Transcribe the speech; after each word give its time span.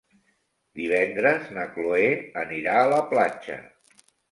Divendres 0.79 1.51
na 1.59 1.67
Cloè 1.77 2.09
anirà 2.47 2.75
a 2.81 2.91
la 2.95 3.05
platja. 3.15 3.61